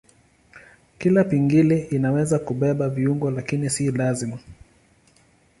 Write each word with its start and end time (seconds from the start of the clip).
Kila 0.97 1.23
pingili 1.23 1.79
inaweza 1.79 2.39
kubeba 2.39 2.89
viungo 2.89 3.31
lakini 3.31 3.69
si 3.69 3.91
lazima. 3.91 4.39